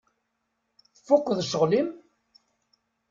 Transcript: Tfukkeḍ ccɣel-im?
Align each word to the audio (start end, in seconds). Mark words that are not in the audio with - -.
Tfukkeḍ 0.95 1.39
ccɣel-im? 1.45 1.89